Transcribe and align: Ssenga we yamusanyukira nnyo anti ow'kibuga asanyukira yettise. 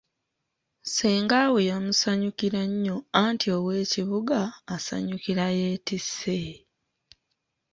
Ssenga 0.85 1.39
we 1.53 1.59
yamusanyukira 1.69 2.61
nnyo 2.71 2.95
anti 3.23 3.47
ow'kibuga 3.57 4.39
asanyukira 4.75 5.45
yettise. 5.59 6.39